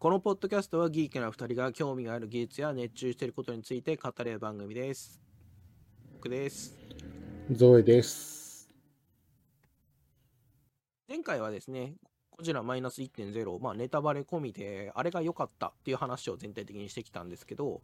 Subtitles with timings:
[0.00, 5.20] このポッドキャストはギークな2人が興味がある技術や熱中していることについて語れる番組です。
[6.14, 6.74] 僕です。
[7.52, 8.70] ゾエです。
[11.06, 11.96] 前回はですね、
[12.30, 17.82] ゴジラマイナス1.0、まあ、ネタバレ込みで、あれが良かったっていう話を全体的にしてきたんですけど、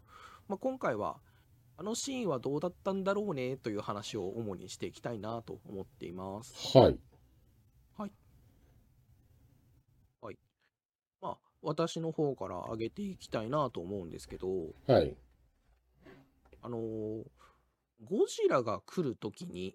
[0.48, 1.18] まあ、今回は、
[1.76, 6.78] あのシーンはどうだったんだろうねという話を主にしていきたいなと思っています。
[6.78, 6.98] はい。
[11.20, 14.46] まあ、私の方から上げていきたいなと思うんですけど、
[14.86, 15.16] はい。
[16.62, 17.22] あのー
[18.04, 19.74] ゴジラが来るときに、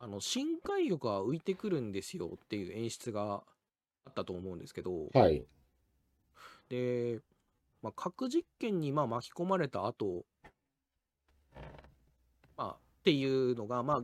[0.00, 3.44] あの、深海魚が浮いてくるんですよっていう演出が
[4.04, 5.44] あったと思うんですけど、はい。
[6.68, 7.20] で、
[7.82, 10.24] まあ、核実験にまあ巻き込まれた後、
[12.56, 14.00] まあ、っていうのが、まあ、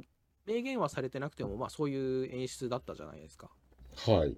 [0.47, 3.51] 明言はされてなくても、まあ、そういう演出だったじゃないですか。
[4.07, 4.37] はい。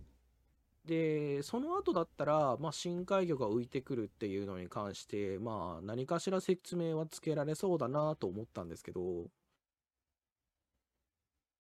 [0.85, 9.29] で、その後だったら、まあ、深海魚が浮いてくるっていうのに関して、まあ、何かしら説明はつけられそうだなと思ったんですけど、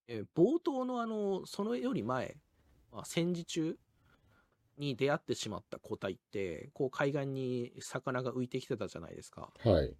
[0.08, 2.36] え冒頭のあの、そのより前、
[2.90, 3.78] まあ、戦時中
[4.76, 9.52] に出会ってしまった個体って、こう海岸に魚が浮いてきてたじゃないですか。
[9.64, 9.94] はい。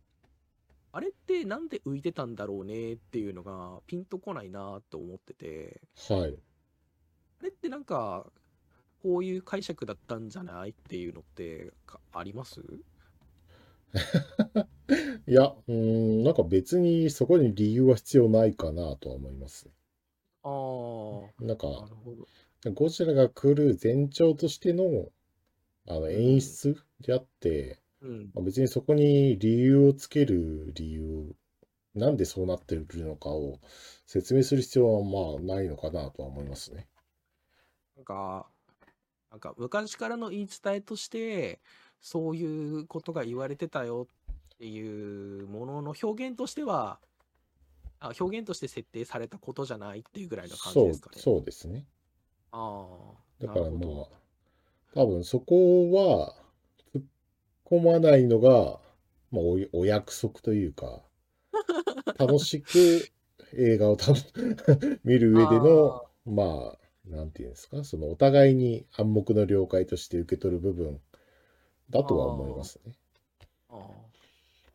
[0.92, 6.34] あれってなんで浮いてたんだろうねっていうのがピンとこないなと思ってて、はい。
[7.40, 8.30] あれってなんか、
[9.02, 12.62] こういう解釈だったんじゃないっていうのってかあります？
[15.26, 19.68] いや、うーん、なんか別にそこに理由は必要ないかなとは思います。
[20.44, 22.26] ああ、なんか、なるほど。
[22.74, 25.12] ゴジラが来る前兆としての、
[25.88, 28.32] あの、演出であって、うん。
[28.34, 31.34] まあ別にそこに理由をつける理由、
[31.94, 33.60] なんでそうなってるのかを
[34.06, 36.88] 説明する必要はまあないのかなとは思いますね。
[37.96, 38.51] なんか、
[39.32, 41.58] なんか昔からの言い伝えとして、
[42.02, 44.06] そういうことが言われてたよ
[44.54, 46.98] っていうものの表現としては、
[47.98, 51.86] あ表現として設定されたことじゃないっていうぐらいの感じですかね。、そうですね。
[52.50, 52.86] あ
[53.40, 54.06] あ、だからまあ、
[54.94, 56.34] 多分そこは
[56.94, 57.04] 突っ
[57.64, 58.80] 込まないのが、
[59.30, 61.00] まあ、おお約束というか、
[62.18, 63.08] 楽しく
[63.54, 64.12] 映画をた
[65.04, 71.00] 見る上での、まあ、なんていうんですか、そのお互いに暗黙の了解として受け取る部分
[71.90, 72.92] だとは思いますね。
[73.68, 74.12] ああ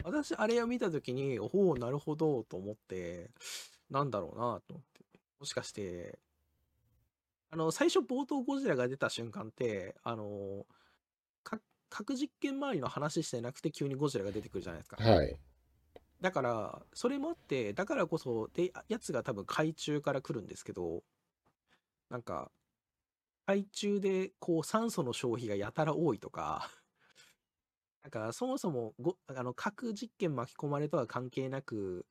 [0.03, 3.29] 私、あれを見たときに、おお、なるほど、と思って、
[3.89, 5.19] なんだろうな、と思って。
[5.39, 6.19] もしかして、
[7.49, 10.65] あの、最初冒頭ゴジラが出た瞬間って、あの、
[11.43, 11.59] か
[11.89, 14.97] 核実験周りの話してなくて急にゴジラが出てくるじゃないですか。
[15.01, 15.37] はい。
[16.21, 21.03] だから、それもあって、だからこそ、で、やつが多分海中から来るんですけど、
[22.09, 22.51] なんか、
[23.47, 26.69] 海中でこう酸素の消費がやたら多いとか、
[28.03, 32.05] なんかそもそもごあの核実験巻き込まれとは関係なく、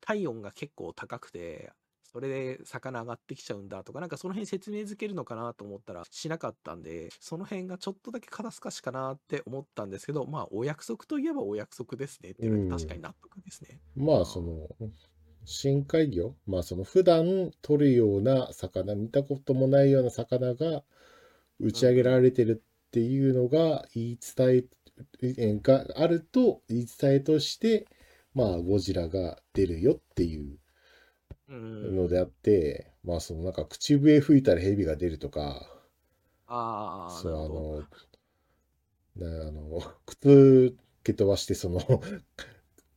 [0.00, 1.72] 体温が結構高くて、
[2.04, 13.80] それで魚上がってきちゃうんだとか、なんかその辺説明づけるのかなと思ったらしなかったんで、その辺がちょっとだけ肩透かしかなって思ったんですけど、まあお約束といえばお約束ですねっていうのうんは確かに納得ですね。
[13.94, 14.68] まあ、その、
[15.48, 20.84] 深海魚、まあ、その普段取るような魚、見たこともないような魚が
[21.60, 24.66] 打ち上げられてるっていうのが言い伝
[25.22, 27.86] え、えがあると言い伝えとして、
[28.34, 30.58] まあ、ゴジラが出るよっていう
[31.48, 32.02] うん。
[32.02, 35.66] のであって、まあ、そのなんか口笛吹いたら蛇が出るとか、
[36.48, 36.56] ああ、
[37.06, 37.32] そう、
[37.80, 37.88] あ。
[39.16, 41.80] の、なあの、 靴蹴飛ばして、その、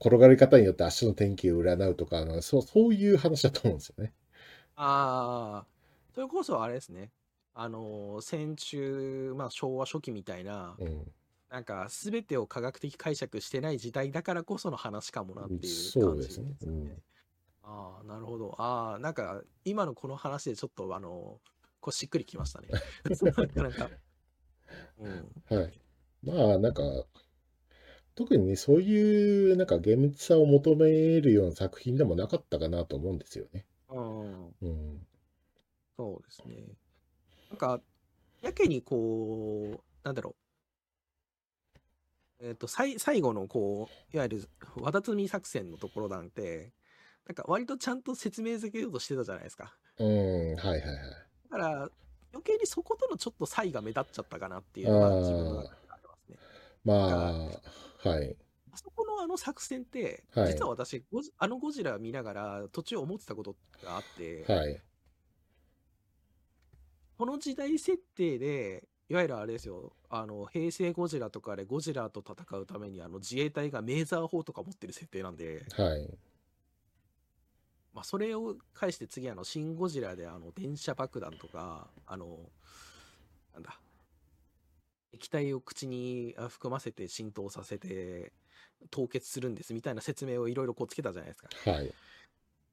[0.01, 4.13] 転がり方によって足の天気を占うとか、あのそう、そういう話だと思うんですよね。
[4.75, 5.65] ああ、
[6.13, 7.11] それこそあれですね。
[7.53, 11.11] あのー、戦中、まあ昭和初期みたいな、うん。
[11.49, 17.01] なんか全てを科学的解釈してない時代だからこその話かもなっていうそう感じですねうん
[17.63, 18.55] ああ、なるほど。
[18.57, 21.39] ああ、なんか今のこの話でちょっとあの、
[21.79, 22.69] こうしっくりきましたね。
[23.55, 23.89] なんか、
[24.97, 25.31] うん。
[25.49, 25.81] はい。
[26.23, 26.83] まあ、なんか、
[28.15, 33.65] 特にね、そういう、なんか、厳密さを求めるような作品でもなかったかなと思うんですよね。
[33.89, 35.07] うん、うん。
[35.97, 36.63] そうですね。
[37.49, 37.81] なんか、
[38.41, 40.35] やけにこう、なんだろ
[42.41, 42.45] う。
[42.47, 46.73] えっ、と、さい最後のこう、いわゆる、わだつみ作戦のところなんて、
[47.27, 49.75] なんか割とちゃんと説明づけようとしてたじゃないですか。
[49.99, 50.81] うん、はいはいはい。
[51.49, 51.89] だから、
[52.33, 56.37] 余計にそことのちょっと差異が目立っちゃったかなっていうのが自分ありますね。
[56.83, 56.93] ま
[57.29, 57.71] あ、
[58.03, 58.35] はい。
[58.71, 61.03] あそこのあの作戦って、はい実は私、
[61.37, 64.81] あのゴジラ見ながら途中思ってたことがあって、はい。
[67.17, 76.09] この時代設定でいわゆるあれですよ、あの、平成ゴジラとかでゴジラと戦うために、あの、自衛隊がメーザー砲とか持ってる設定なんで、はい。
[77.93, 82.39] まあ、それを返して次、あの、シン・ゴジラで、あの、電車爆弾とか、あの、
[83.53, 83.81] なんだ、
[85.13, 88.31] 液体を口にあ含ませて浸透させて、
[88.89, 91.71] 凍結するんですみたいな説明をいろいろこうつけたじゃないですか。
[91.71, 91.93] はい。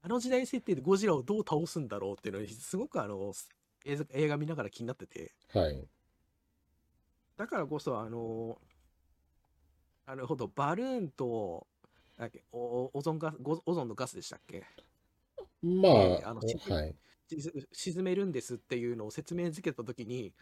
[0.01, 3.33] あの時代設定でゴジラをどう倒すんだろうっていうのに、すごくあの、
[3.85, 5.87] 映画映画見ながら気になってて、はい。
[7.37, 8.57] だからこそ、あの、
[10.05, 11.67] なるほど、バルーンと、
[12.17, 13.19] だっけおオゾン
[13.65, 14.63] オゾンのガスでしたっけ？
[15.61, 16.95] まあ、えーあのおはい。
[17.29, 20.33] し沈めるんですっていうのを説明づけたときに、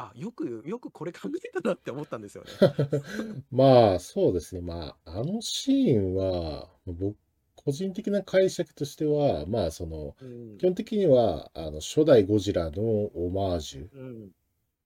[0.00, 2.60] あ、よく、よくこれ考えたなって思ったんですよね。
[3.50, 4.60] まあ、そうですね。
[4.60, 7.16] まあ、あのシーンは、僕、
[7.56, 10.62] 個人的な解釈としては、まあ、その、うん基。
[10.62, 13.88] 本的には、あの、初代ゴジラのオマージュ。
[13.92, 14.32] うん。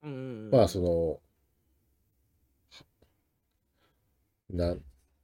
[0.03, 0.51] うんうんうん。
[0.51, 1.21] まあ、その、
[4.51, 4.77] な、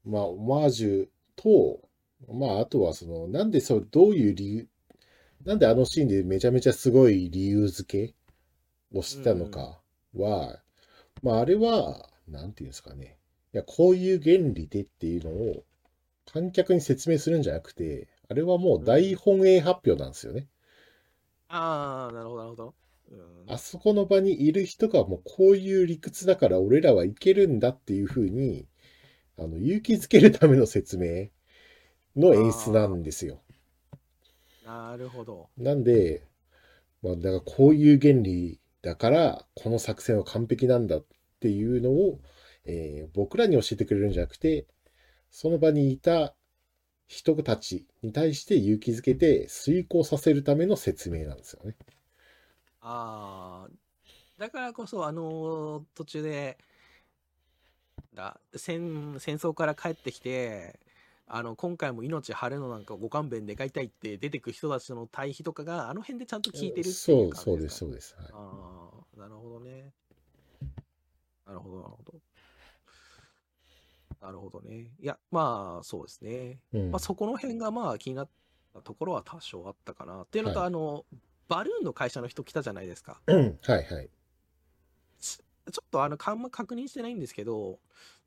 [0.04, 1.88] まあ、オマージュと、
[2.28, 4.68] まあ、あとは、その、なんでそう、どういう理由、
[5.44, 8.14] なんであのシーンでめちゃめちゃすごい理由付け
[8.94, 9.80] をしたのか
[10.14, 10.60] は、
[11.22, 13.18] まあ、あれは、なんていうんですかね。
[13.54, 15.64] いや、こういう原理でっていうのを
[16.26, 20.48] 観客に説明するんじゃなくて、あれはもう大本営発表なんですよね。
[21.48, 22.74] ああ、なるほど、なるほど。
[23.10, 28.66] うんあそこの場にいる人がもうこういう理屈だから俺らはいけるんだっていうふうに、
[29.38, 31.28] あの、勇気づけるための説明
[32.16, 33.42] の演出なんですよ。
[34.64, 35.50] なるほど。
[35.56, 36.26] なんで、
[37.02, 41.04] まあ、だからこういう原理だから、この作戦は完璧なんだっ
[41.40, 42.20] ていうのを、
[42.66, 44.66] えー僕らに教えてくれるんじゃなくて、
[45.30, 46.34] その場にいた
[47.08, 51.76] 人たちに対して勇気づけて遂行させるための説明なんですよね。
[52.80, 53.70] ああ、
[54.38, 56.58] だからこそ、あのー途中で、
[58.14, 60.78] だ戦戦争から帰ってきて、
[61.32, 68.28] あの今回も命張るのなんかご勘弁願いたいって出てく人たちの対比とかがあの辺でちゃんと聞いてるっていそうう、感そうです、じですかね。
[68.30, 68.34] そうです。
[68.34, 69.92] はいああ、なるほどね。
[71.46, 72.20] なるほど、なるほど。
[74.20, 74.90] なるほどね。
[75.00, 76.58] いや、まあ、そうですね。
[76.72, 78.28] うんまあ、そこの辺がまあ気になっ
[78.74, 80.22] たところは多少あったかな。
[80.22, 81.04] っていうのと、はいあの、
[81.48, 83.20] バルーンの会社の人来たじゃないですか。
[83.28, 84.10] うんはいはい。
[85.20, 87.78] ちちょっとあの、あんま確認してないんですけど、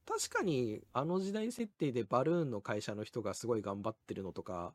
[0.05, 4.73] 確かにあの時代設定でバルーンの会社の人がすごい頑張ってるのとか、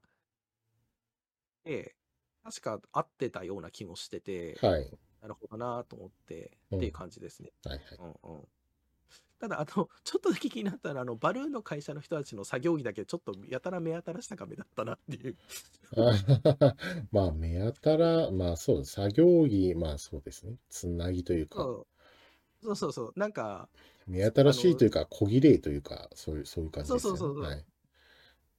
[1.64, 1.94] で、
[2.42, 4.90] 確か合ってたような気もしてて、はい。
[5.20, 7.50] なるほどなと思って、うんっていう感じですね。
[7.64, 7.98] はいはい。
[7.98, 8.48] うんうん。
[9.40, 15.36] ただ、あの、 ちょっとだけ気になったのは、あの、バルーンの会社の人たちの作業着だけちょっとやたら目新し高めだったなっていう。
[17.12, 18.84] まあ、目新たまあそう。
[18.84, 20.56] 作業着、まあそうですね。
[20.68, 21.66] つなぎというか、
[22.62, 23.12] そうそうそう。
[23.16, 23.68] なんか、
[24.06, 27.18] 目新しいというか、小綺麗というか、そういう、そういう感じですよね。
[27.18, 27.64] そうそうそうそうはい。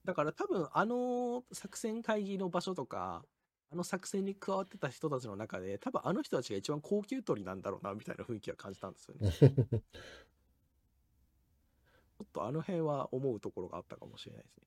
[0.06, 3.24] だから多分あの作戦会議の場所とか、
[3.72, 9.30] あの作戦に加わってた人たちの中で、多分あの人たちが一番高級取りなんだろうな、みたいな雰囲気は感じたんですよね。
[9.32, 14.64] ちょっとあの辺は思うところがあったかもしれないですね。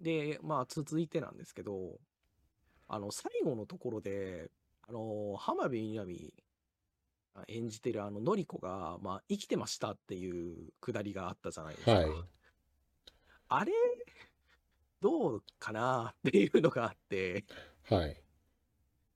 [0.00, 2.00] で、まあ続いてなんですけど、
[2.88, 4.50] あの最後のところで、
[4.88, 6.47] あの、浜辺美波が
[7.48, 11.92] 演じてるあの、のりこが、まあ生きてましたっていうくだりがあったじゃないですか。
[11.92, 12.10] はい。
[13.48, 13.72] あれ、
[15.00, 17.44] どうかなっていうのがあって、
[17.88, 18.22] はい。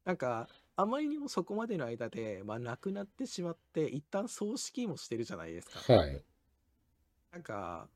[0.05, 5.93] なんか、あまりにもそこまでの間で、まあ亡くなってしまって、一旦葬式もしてるじゃないですか。
[5.93, 6.25] はい。
[7.33, 7.89] なんか、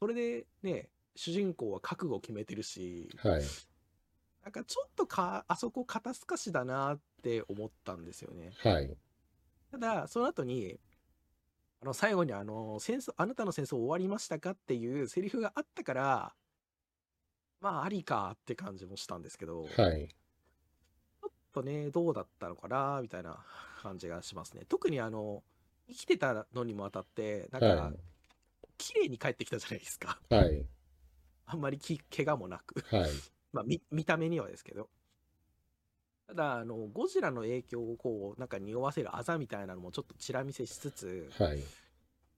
[0.00, 3.42] それでね、主人公は覚悟を決めてるし、はい。
[4.42, 8.52] なんかちょっとか、あそこ肩透かしだなって思ったんですよね。
[8.58, 8.96] はい。
[9.72, 10.78] ただ、その後に、
[11.80, 16.36] あの、最後にあの、戦争、あなたの戦争終わりましたかっていうセリフがあったから、
[17.60, 20.14] まあ、ありかって感じもしたんですけど、ちょっはい。
[21.52, 23.44] とね、どうだったのかなみたいな
[23.82, 24.64] 感じがしますね。
[24.68, 25.44] 特にあの、
[25.88, 27.94] 生きてたのにもあたって、なんはか、
[28.78, 30.22] 綺麗に帰ってきたじゃないですか。
[30.30, 30.34] い。
[30.34, 30.68] はい。
[31.44, 32.84] あんまりき怪我もなく。
[32.90, 33.24] はい。
[33.52, 34.90] まあ、見見た目にはですけど。
[36.32, 41.58] ただ、あの、ゴジラの影響をこう、なんか匂わせるあざみたいなのもちょっとチラ見せしつつ、はい。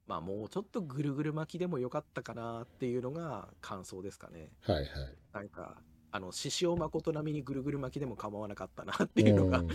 [0.06, 4.50] まあもうちょっとぐるぐる巻きでもよかったかなっていうのが感想ですかね。
[4.62, 4.76] はい。
[4.78, 4.86] はい。
[5.32, 9.68] なんか、あの、獅子王誠並みにぐるぐる巻きでも構わなかったなっていうのがうん、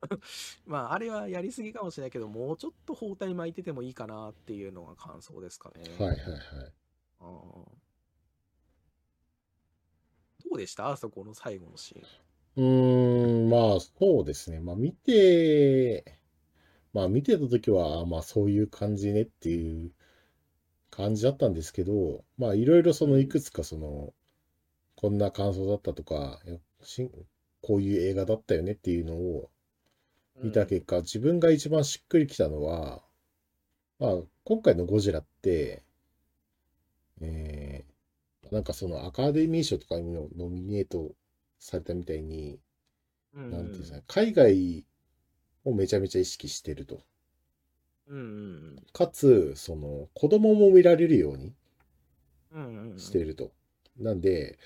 [0.66, 5.82] まああれはやりすぎかもしれないけど、もうちょっと包帯巻いててもいいかなっていうのが感想ですかね。
[5.98, 6.08] はい。
[6.10, 6.18] はい。
[6.18, 6.72] はい。
[7.20, 7.84] あー
[10.44, 10.90] どうでした？
[10.90, 12.23] あそこの最後のシーン。
[12.56, 14.60] うーん、まあ、そうですね。
[14.60, 16.18] まあ、見て、
[16.94, 19.92] まあ見てた時は、あまあそういう感じねっていう
[20.90, 24.14] 感じだったんですけど、まあいろいろそのいくつかその、
[24.96, 27.10] こんな感想だったとか、いやし
[27.62, 29.50] こういう映画だったよねっていうのを
[30.42, 33.02] 見た結果、自分が一番しっくりきたのは、
[33.98, 35.82] まあ今回のゴジラって、
[37.20, 41.12] えー、なんかそのアカデミー賞とかにもノミネート
[41.64, 42.60] されたみたいに、
[43.34, 44.86] うんなんていうんですかね、海外
[45.64, 47.00] をめちゃめちゃ意識してると。
[48.06, 48.22] うんう
[48.80, 51.54] んかつ、その子供も見られるように
[52.52, 53.52] うんうんうんしていると。
[53.98, 54.58] なんで、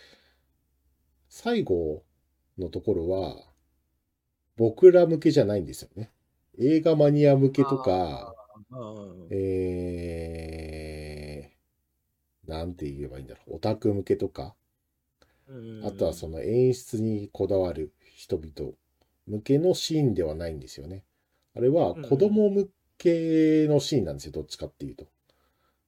[1.28, 2.02] 最後
[2.58, 3.44] のところは、
[4.56, 6.10] 僕ら向けじゃないんですよね。
[6.58, 8.34] 映画マニア向けとか、
[8.70, 13.56] うんえー、なんて言えばいいんだろう。
[13.56, 14.52] オタク向けとか、うん
[15.84, 18.72] あとはその演出にこだわる人々
[19.26, 21.04] 向けのシーンではないんですよね。
[21.54, 24.32] あれは子供向けのシーンなんですよ。
[24.32, 25.06] どっちかっていうと。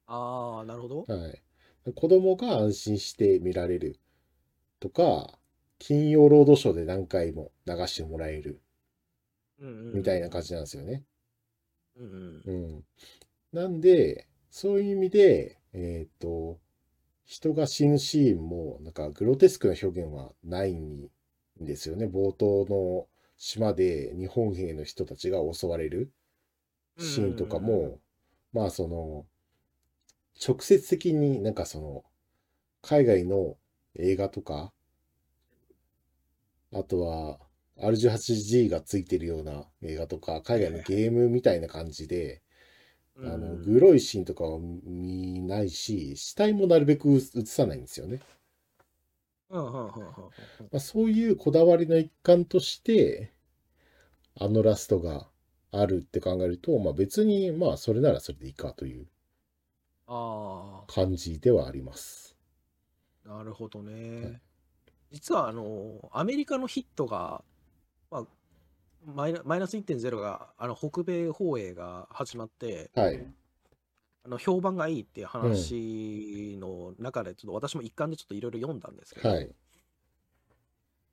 [0.07, 1.41] ああなるほどはい。
[1.93, 3.99] 子供が安心して見られる
[4.79, 5.39] とか、
[5.79, 8.61] 金曜ロードショーで何回も流してもらえる
[9.93, 11.03] みたいな感じなんですよね。
[11.97, 12.85] うんうんうん。
[13.53, 16.59] なんで、そういう意味で、えっと、
[17.31, 21.07] 人が死ぬシーンも、なんかグロテスクな表現はないん
[21.61, 22.05] ですよね。
[22.05, 23.07] 冒頭の
[23.37, 26.11] 島で日本兵の人たちが襲われる
[26.99, 27.99] シーンとかも、
[28.51, 29.25] まあその、
[30.45, 32.03] 直接的になんかその、
[32.81, 33.55] 海外の
[33.95, 34.73] 映画とか、
[36.73, 37.39] あとは
[37.77, 42.41] R18G がついてるような映画とか、海外のゲームみたいな感じで、
[43.23, 48.21] あの、グロいシーンとかは見ないし、死体もなるべく映さないんですよね。
[50.71, 53.31] まあ、そういうこだわりの一環として、
[54.35, 55.29] あのラストが
[55.71, 59.07] あるって考えると、まあ別に、まあそれならそれでいいかという
[60.07, 62.37] あ感じではあります。
[63.25, 63.81] あなるほど
[64.21, 64.31] はい。
[64.31, 64.41] ね
[65.11, 67.43] 実はあのアメリカのヒットが、まあ、
[69.05, 73.25] マイナマイナス1.0があの北米放映が始まってはい。
[74.23, 79.49] あの評判がいいっていう話の中でちょっと私も一貫でちょっといろいろ読んだんですけど、はい。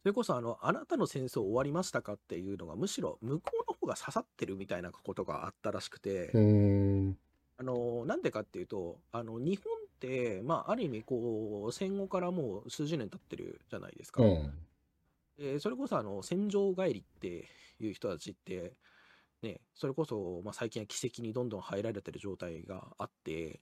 [0.03, 6.31] それこそあの、あなたの戦争終わりましたかっていうのが、むしろ向こうの方が刺さってるみたいなことがあったらしくて。
[7.61, 14.23] あのなんでかっていうと、あの日本って、まあ、ある意味こう、戦後からもう数十年経ってるじゃないですか。
[14.23, 14.53] うん。
[15.39, 17.49] でそれこそあの戦場帰りって
[17.81, 18.75] いう人たちって、
[19.43, 23.61] ね、それこそ、まあ、最近は奇跡にどんどん入られてる状態があって、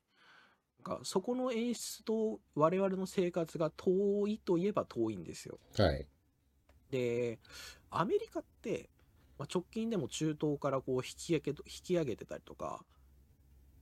[0.84, 5.58] なんかそこの演出と我々の生活が遠いといえば遠いんですよ。
[5.76, 6.06] はい。
[6.90, 7.38] で、
[7.90, 8.88] アメリカって、
[9.38, 12.84] まあ、直近でも中東からこう引き上げと引き上げてたりとか、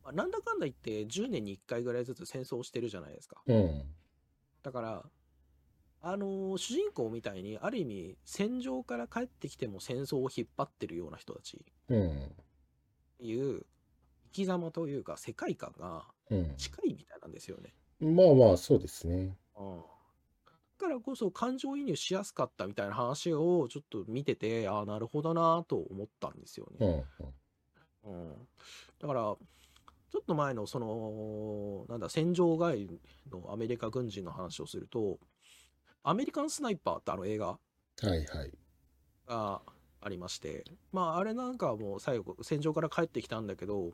[0.02, 3.40] まあ、なんだかんだ言って10年に1回ぐらいずつ戦争をしてるじゃないですか。
[3.46, 3.82] うん。
[4.62, 5.04] だから、
[6.04, 12.34] あのー主人公みたいに、ある意味、戦場から帰ってきても戦争を引っ張ってるような人たちうん。
[13.18, 13.66] いう
[14.26, 16.56] 生き様というか世界観がうん。
[16.56, 17.74] 近いみたいなんですよね。
[18.00, 19.36] まあまあ、そうですね。
[19.56, 19.78] うん。
[20.78, 26.86] だからこそ感情移入しやすかったみたいな話をちょっと見てて、ああ、なるほどなと思ったんですようね。
[26.86, 27.04] ん。
[28.04, 28.48] うん。
[29.00, 33.00] だから、ちょっと前のその、なんだ、戦場帰り
[33.32, 35.18] のアメリカ軍人の話をすると、
[36.04, 37.58] アメリカンスナイパーってあの映画？
[38.02, 38.52] はいはい。
[39.26, 39.62] が
[40.00, 43.92] ありまして、まあ、あれなんかはもう最後、戦場から帰ってきたんだけど、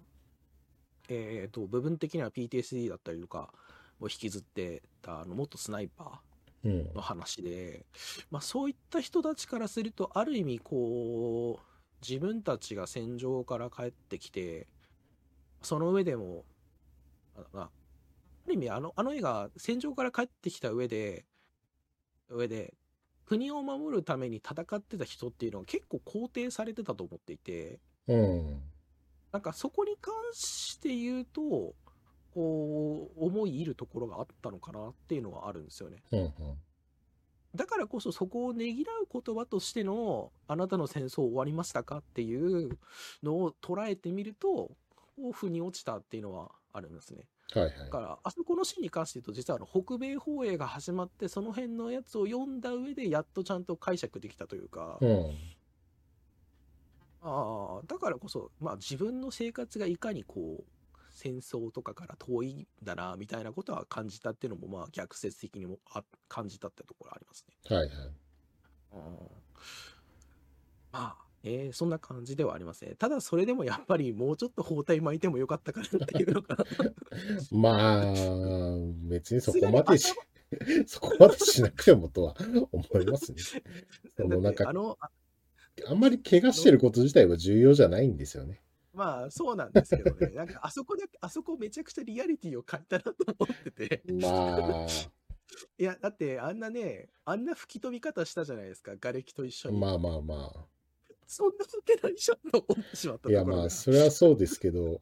[1.09, 3.53] えっと、部分的には PTSD だったりとか
[4.01, 6.23] を引きずってた、あの、元スナイパ
[6.65, 7.03] うんーの。
[7.03, 7.87] 話で、
[8.31, 11.67] まあ、そういった人たちからすると、ある意味、こう、
[12.07, 14.69] 自分たちが戦場から帰ってきて、
[15.63, 16.45] その上でも、
[17.37, 21.27] あまあ、ある意味、あの、あの映画、戦場から帰ってきた上で、
[22.31, 22.75] 上で、
[23.27, 28.63] 国を守るために戦ってた人っていうのは結構肯定されてたと思っていて、うん。
[29.33, 31.75] なんかそこに関して言うと、
[32.35, 36.03] こう、思い入るところがあったのかなっていうのはあるんですよね。
[36.11, 36.33] うん。
[37.55, 42.79] だからこそそこをねぎらう言葉としての、あなたの戦争終わりましたかっていう
[43.23, 44.71] のを捉えてみると、
[45.33, 47.29] 腑に落ちたっていうのはあるんですね。
[47.55, 47.87] はいはいだ。
[47.89, 55.57] から、あそこのシーンに関して言うと、実はあの北米放映が始まって、その辺のやつを読んだ上で、やっとちゃんと解釈できたというか、うん。
[57.21, 60.71] ああ、だからこそ、まあ自分の生活がいかにこう、
[61.11, 67.57] 戦争とかから遠いんだな、みたいなことは感じたっていうのも、まあ逆説的にもあ感じたってところありますね。
[67.69, 68.21] はいはい。
[68.93, 69.31] うん
[70.93, 72.95] まあ、えーそんな感じではありますね。
[72.97, 76.57] ただそれでもやっぱりもうちょっと包帯巻いてもよかったかなっていうのが
[77.51, 78.15] まあ、
[79.09, 80.15] 別にそこまでしさ、
[80.87, 82.37] そこまでしなくてもとは
[82.73, 83.39] 思いますね。
[84.17, 85.11] そだのなんかあの、あ
[85.87, 88.63] あんまり怪我してること自体は重要じゃないんですよね。
[88.93, 94.87] まあそうなんですけどね、 なんかあそこだけ、あそこめちゃくちゃリアリティを感じたなと思ってて、まあ、
[95.79, 99.79] いや、だってあんなね、あんな吹き飛び方したじゃないですか、瓦礫と一緒に。
[99.79, 100.67] まあまあまあ。
[101.31, 101.57] そんなわ
[101.87, 103.71] けないじゃんと思ってしまったいやまあ。
[103.71, 104.99] それはそうですけど、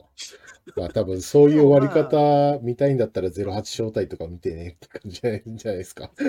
[0.76, 6.10] まあ多分そういう終わり方見たいんだったら08招待とか見てねって感じじゃないじゃないですか。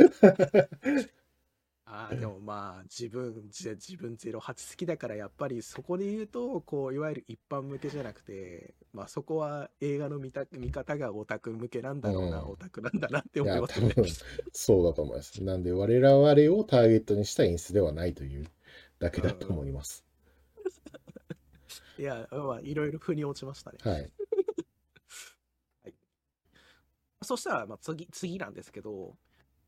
[1.92, 15.44] ああ、でもまあ、自分、じ自分08好きだから、やっぱりそこで言うと、こう、いわゆる一般向けじゃなくて、まあそこは映画の見た見方がオタク向けなんだろうな、うんオタクなんだなって思いますそうだと思います。
[15.44, 18.46] なんで我々をターゲットにした演出ではないという
[19.00, 20.04] だけだと思います。
[21.98, 23.78] いや、まあ、いろいろ腑に落ちましたね。
[23.84, 24.12] はい。
[27.22, 29.18] そしたら、まあ、次、次なんですけど、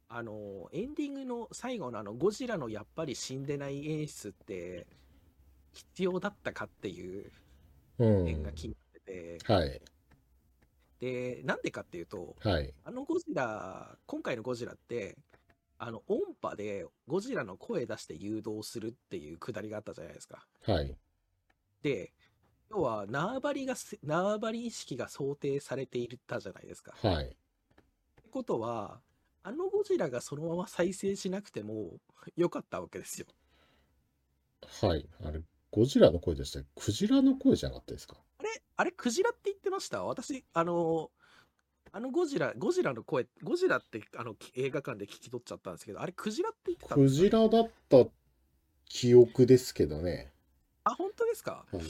[0.08, 4.88] あの、エンディングの最後のあの、ゴジラのやっぱり死んでない演出って、
[5.74, 7.32] 必要だったかっていう
[7.98, 8.26] うん。
[8.26, 9.82] 点が気になってて、はい。
[11.00, 12.74] で、なんでかっていうと、はい。
[12.84, 15.18] あのゴジラ、今回のゴジラって、
[15.84, 20.46] あの、音波でゴジラの声出して誘導するっていうくだりがあったじゃないですか。
[20.62, 20.96] はい。
[21.82, 22.14] で、
[22.70, 26.96] 要は縄張りがせ、縄張り意識が想定されていたじゃないですか。
[27.02, 27.26] はい。
[27.26, 29.02] ってことは、
[29.42, 31.94] あのゴジラがそのまま再生しなくても
[32.36, 33.26] よかったわけですよ。
[34.84, 35.10] はい。
[35.24, 38.18] あれ、ゴジラの声でしたよクジラの声じゃなかったですか？
[38.38, 38.50] あれ？
[38.78, 38.92] あれ？
[38.92, 40.04] クジラって言ってました？
[40.04, 41.10] 私、あの、
[41.94, 47.22] あのゴジラ、ゴジラの声、ゴジラってあの映画館で聞き取っちゃったんですけど、あれクジラって言ってたんクですか？
[47.22, 48.06] ジラだった
[48.86, 50.32] 記憶ですけどね。
[50.86, 51.66] あ、本当ですか？
[51.72, 51.82] はい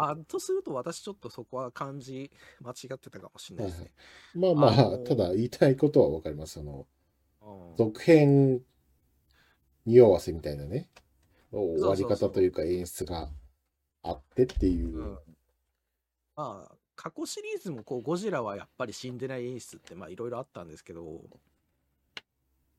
[0.00, 3.90] あ、とすると私ちょっとそこは漢字間違ってたかもしれないですね。
[4.34, 6.60] まあまあ、あのーただ言いたいことはわかります。
[6.60, 6.86] あの、
[7.42, 8.60] うん続編
[9.86, 10.88] 匂わせみたいなね、
[11.50, 13.28] 終わりそうそう方というか演出が
[14.02, 15.00] あってっていうう。
[15.00, 15.18] ん
[16.36, 21.20] まあ、過去シリーズもこうゴジラはやっぱり死んでない演出ってまあいろいろあったんですけど、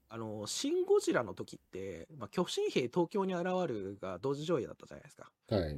[0.09, 5.31] あの、シン・ゴジラの時って、まあ、巨神兵東京に現るが同時上映だったじゃないですか。
[5.49, 5.77] はい。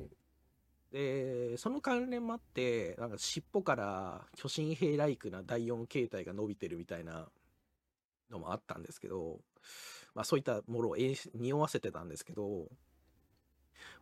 [0.91, 7.27] で、その関連もあって、なんか尻尾から巨神兵ライクな第4形態が伸びてるみたいな
[8.31, 9.39] のもあったんですけど、
[10.15, 10.95] まあそういったものを
[11.35, 12.69] 匂わせてたんですけど、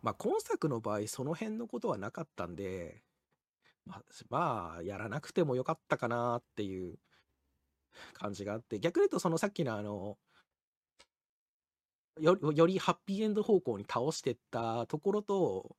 [0.00, 3.02] まあ今作の場合その辺のことはなかったんで、
[3.84, 6.98] まあ、まあやらなくてもよかったかなっていう
[8.14, 10.18] 感じがあって、逆に言うとそのさっきのあの、
[12.20, 15.76] よよりハッピーエンド方向に倒してったところと、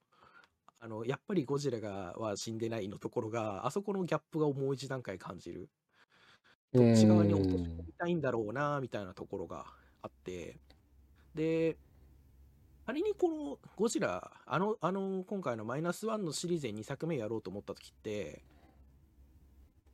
[0.80, 5.70] あの、やっぱりゴジラがは死んでないのところが、あそこのギャップがもう一段階感じる。
[6.74, 9.66] どっち側に落とし込みたいんだろうな、みたいなところが
[10.02, 10.62] あって。
[11.36, 11.80] で、
[12.86, 18.42] 仮にこのゴジラ、あの、あの、今回のマイナスワンのシリーズで2作目やろうと思った時って、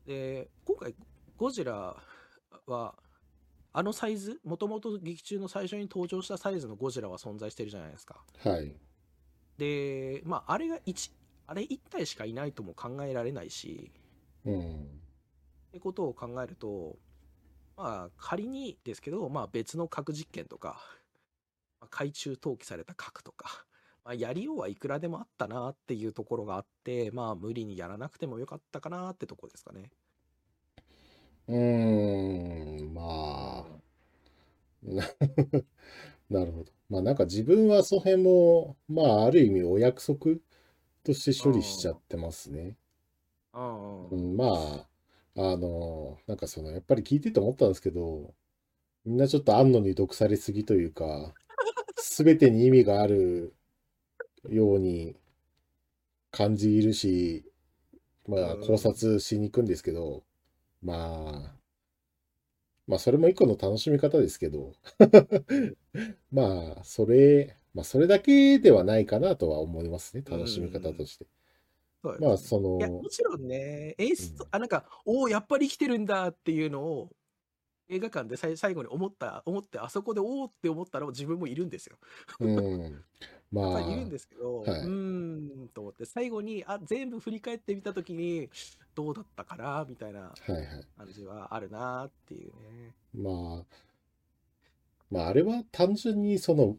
[0.06, 0.96] で、今回
[1.36, 1.96] ゴジラ
[2.66, 2.96] は、
[3.74, 8.24] あのサイズ、もともと劇中の最初に登場したサイズのゴジラは存在してるじゃないですか。
[8.40, 8.74] はい。
[9.58, 11.12] で、まあ、あれが1、
[11.46, 13.92] あれ1体しかいないとも考えられないし、
[14.46, 14.72] うん。
[14.72, 14.86] っ
[15.74, 16.98] てことを考えると、
[17.76, 20.82] まあ、仮にですけど、まあ、別の核実験とか、
[21.80, 23.66] まあ海中投棄された核とか、
[24.06, 29.92] まあ、やりようはいくらでもあったなっていうところがあって、まあ、無理にやらなくてもよかったかなってとこですかね。
[31.48, 33.66] うーん、まあ、
[34.84, 35.04] な
[36.30, 36.72] なるほど。
[36.90, 40.38] まあなんか自分はその辺も、まあある意味お約束
[41.04, 42.78] として処理しちゃってますね。
[43.54, 44.12] うんうん。
[44.12, 44.46] うん、ま
[45.36, 48.34] あ、あの、なんかその、やっぱり聞いてて思ったんですけど、
[49.06, 51.36] みんなちょっと安野に毒されすぎというか、
[51.98, 53.54] すべてに意味がある
[54.50, 55.16] ように
[56.32, 57.46] 感じるし、
[58.28, 58.62] まあうん。
[58.62, 60.24] 考察しに行くんですけど、
[60.82, 61.56] まあ、
[62.88, 64.74] まあそれも一個の楽しみ方ですけど、
[66.32, 71.28] まあ、それ、まあそれだけではないかなとは思いますね、楽しみ方として。
[72.04, 77.12] そうですまあそいや、のも、ちろんね、演出うん、あ、なんか、おお、やっぱり生きてるんだっていうのを、
[77.90, 81.98] 映画館で最後に思った、思って、あそこでおおって思ったら自分もいるんですよ。
[82.40, 83.06] うん、
[83.52, 88.50] まあ いるん、ですけど、はいうーんと思って、最後に、あ、全部振り返ってみたときに、
[88.96, 89.86] どうだったかな？
[89.88, 90.88] みたいなはいはい。
[90.98, 92.96] 感じはあるなっていうね。
[93.14, 93.66] まあ、
[95.10, 96.78] まあ、あれは単純にその、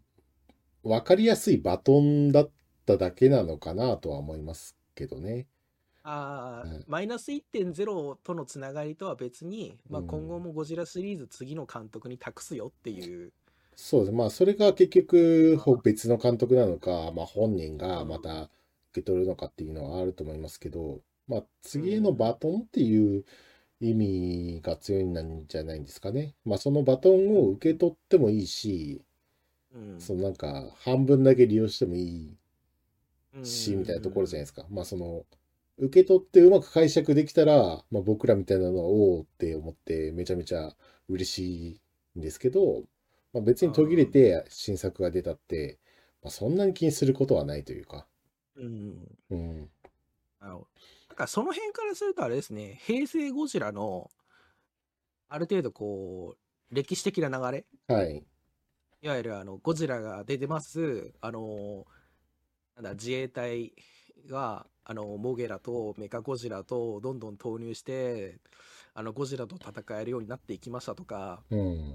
[0.82, 2.50] わかりやすいバトンだっ
[2.94, 5.46] っただけなのかなとは思いますけどね。
[6.10, 13.32] あマイナス1.0とのつながりとは別に、まあ、うん今後もゴジラシリーズ次の監督に託すよっていう、
[13.76, 14.12] そうです。
[14.12, 18.50] まあ、それが結局、ほ別の監督なのか、まあ、本人がまた受
[18.94, 23.24] け取るのかっていうのはあると思いますけど、まあ、次へのバトンっていう
[23.80, 26.34] 意味が強いんじゃないんですかね。
[26.44, 29.02] まあ、そのバトンを受け取ってもいいし、
[29.74, 32.38] うんそのなんか、半分だけ利用してもいい
[33.34, 34.66] うんし、みたいなところじゃないですか。
[34.70, 35.24] まあ、その、
[35.78, 40.74] 受け取ってうまく解釈できたら、まあ、僕らみたいなのは、おおって思って、めちゃめちゃ
[41.08, 41.80] 嬉し
[42.14, 42.82] いんですけど、
[43.32, 45.78] まあ、別に途切れて新作が出たって、
[46.22, 48.06] まあ、そんなに気にすることはないというか。
[48.56, 49.70] うんうん。
[50.40, 50.66] あの
[51.08, 54.10] なんかその辺からするとあれですね、平成ゴジラの
[55.28, 56.36] ある程度こ
[56.70, 58.24] う、歴史的な流れ、はい。
[59.00, 61.86] いわゆるあのゴジラが出てます、あの
[62.74, 63.72] なんだ自衛隊
[64.28, 68.38] があのモゲラとメカゴジラとどんどん投入して、
[68.94, 71.94] あのゴジラと戦えるようになっていきましたとか、うん。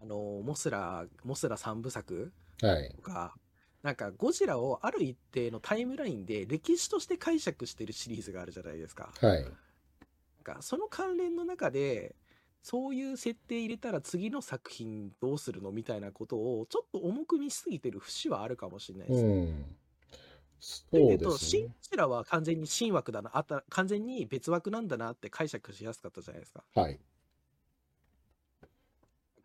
[0.00, 3.02] あのモスラ、モスラ三部作はいと。
[3.02, 3.34] か、
[3.82, 9.10] なんかゴジラをある一定のタイムラインで歴史として解釈してるシリーズがあるじゃないですか。
[9.20, 9.42] はい。
[9.42, 9.52] なん
[10.44, 12.14] かその関連の中で、
[12.62, 19.28] そういう設定入れたら次の作品どうするのみたいなことをちょっと重く見すぎてる節はあるかもしれないですね。
[19.28, 19.76] うん。
[20.60, 21.74] そうですねシン。
[21.80, 26.64] チラは完全に新枠だな、あった完全に別枠なんだなって解釈しやすかったじゃないですか。
[26.74, 26.98] はい。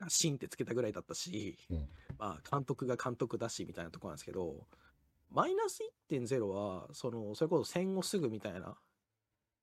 [0.10, 4.68] 新ってつけたぐらいだったし、うんまあ監督が監督だしみたいなところなんですけど、
[5.32, 8.78] マイナス1.0は、その、それこそ戦後すぐみたいな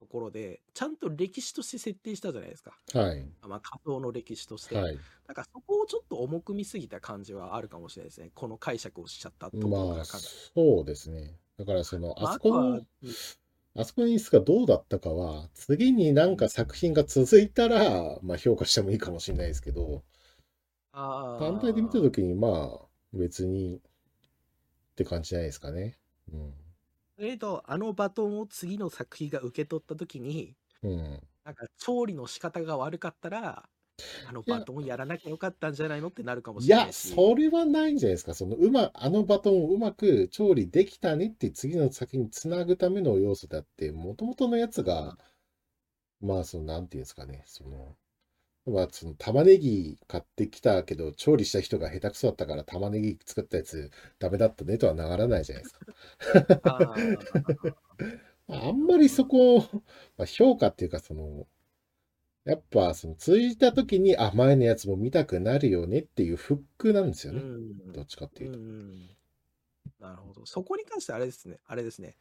[0.00, 2.72] ところで、ちゃんと歴史として設定したじゃないですか。
[2.94, 3.24] はい。
[3.46, 4.74] まあ仮想の歴史として。
[4.74, 4.98] はい。
[5.28, 8.30] なんかそこをちょっと重く見すぎた感じはあるかもしれないですね。
[8.34, 11.36] この解釈をしちゃったところまあ、そうですね。
[11.58, 12.80] だから、その、まああそこの、
[13.76, 20.02] あそこの演出がどうだったかは、次になんか作品が続いたら、まあ評価してもいいかもしれないですけど、
[20.92, 23.80] 単体で見たときに、まあ、別にっ
[24.96, 25.98] て感じじゃないですかね。
[26.32, 26.69] うん。
[27.20, 31.20] それと、あのバトンを次の作品が受け取ったときに、うん。
[31.44, 33.70] なんか調理の仕方が悪かったら、
[34.22, 37.22] あのいやバトンやらなきゃよかったんじゃないのってなるかもいや、しれないし。
[37.24, 38.34] それはないんじゃないですか。
[38.34, 45.16] その、うま、あのバトンをうまく調理できたねって次の先につなぐための要素だって、もともとのやつが、
[46.20, 47.96] まあ、その、なんていうんですかね、その、
[48.66, 55.80] まあ、その、玉ねぎ買ってきたけど、調理した人が下手くそだったから、玉ねぎ作ったやつダメだったねとはならないじゃないですか。
[56.62, 57.74] あー
[58.48, 59.60] あんまりそこ、
[60.16, 61.46] まあ、評価っていうか、その、
[62.44, 67.42] やっぱ、その、続いた時に、あ、前のやつも見たくなるよねっていうフックなんですようね。
[67.42, 68.58] んどっちかっていうと。
[68.58, 69.16] うん
[70.00, 70.46] なるほど。
[70.46, 72.16] そこに関してあれですね、あれですね。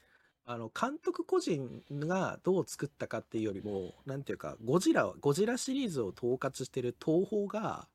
[0.51, 7.87] あの監督個人がどう作ったかっていうよりも、なんていうか、ゴジラ、ゴジラシリーズを統括してる東宝が、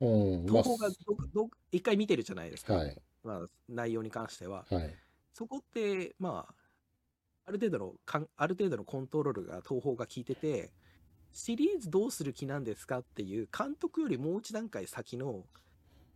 [0.00, 4.66] うん、ま東宝がどど一回見てるじゃないですあ、か、はい、まあ、内容に関しては。
[4.68, 4.98] はい。
[5.32, 6.54] そこって、まあ、
[7.46, 10.72] ある程度のかん、ある程度のコントロールが東宝が効いてて、
[11.32, 15.46] シリーズどうする気なんですかっていう監督よりもう一段階先の、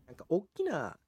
[0.07, 0.98] なんか大きな、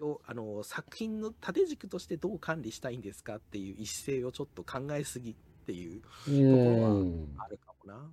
[0.00, 5.34] よあの作品の縦軸としてどう管理したいんですかっていう一勢をちょっと考えすぎっ
[5.66, 8.10] ていううところはん、あるかもな。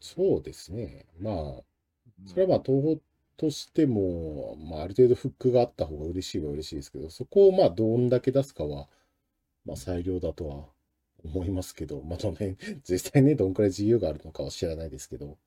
[0.00, 1.06] そうですね。
[1.20, 1.62] まあ、
[2.26, 3.00] それはまあ、東宝
[3.38, 8.88] としても、まあ、ある程度フックがあった方が嬉しいは嬉しいですけど、そこをまあ、どんだけ出すかは、
[9.66, 10.66] まあ、裁量だとは
[11.24, 12.56] 思いますけど、まあ、どの辺、
[12.88, 15.38] 実際ね、どんくらい自由があるのかは知らないですけど、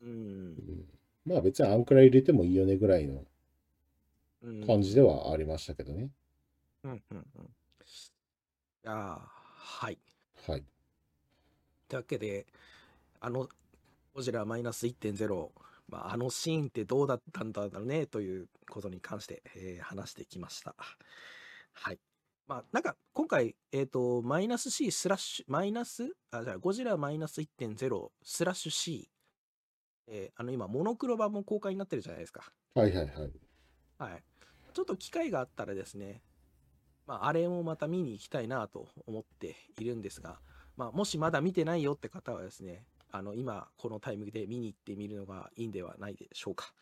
[0.00, 0.58] うん。
[0.58, 0.84] うん。
[1.24, 3.26] まあ、別にあんくらい入れてもいいよねぐらいのうん
[4.66, 6.10] 感じではありましたけどね。
[6.82, 7.44] うんうんうん。
[7.44, 7.48] い
[8.82, 9.98] やーはい。
[10.46, 10.64] はい。
[11.88, 12.46] というわけで、
[13.20, 13.48] あの、
[14.14, 15.50] ゴジラマイナス1.0、
[15.88, 20.74] まあ、あのシーンってどうだったんだろうねということに関して、えー話してきました。
[21.72, 21.98] はい。
[22.46, 29.08] まあ、なんか、今回、えっ、と、マイナス C スラッシュ、マイナス、あ、じゃあ、ゴジラマイナス1.0スラッシュ C、
[30.06, 32.52] えーあの、今、モノクロ版も公開になってるじゃないですか。
[32.74, 33.32] はいはいはい。
[33.98, 34.24] はい。
[34.74, 36.20] ちょっと機会があったらですね、
[37.06, 40.40] まあ、あれもまた見に行きたいなと思っているんですが、
[40.76, 46.72] まあ、もしまだ見てないよって方はですね、あの、今、このタイミングで見に行ってみるのがいいんではないでしょうか。